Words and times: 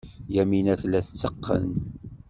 Yamina 0.35 0.73
tella 0.81 0.99
tetteqqen. 1.05 1.69